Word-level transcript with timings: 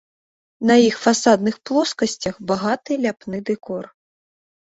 На 0.69 0.75
іх 0.83 0.95
фасадных 1.05 1.55
плоскасцях 1.69 2.35
багаты 2.51 2.91
ляпны 3.05 3.37
дэкор. 3.51 3.83